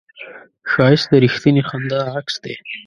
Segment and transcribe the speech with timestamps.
[0.71, 2.55] ښایست د رښتینې خندا عکس دی